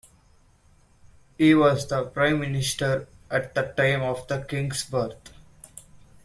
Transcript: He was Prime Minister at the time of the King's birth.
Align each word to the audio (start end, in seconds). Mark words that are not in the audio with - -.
He 1.37 1.53
was 1.53 1.85
Prime 2.11 2.39
Minister 2.39 3.07
at 3.29 3.53
the 3.53 3.61
time 3.61 4.01
of 4.01 4.27
the 4.27 4.41
King's 4.43 4.83
birth. 4.83 5.31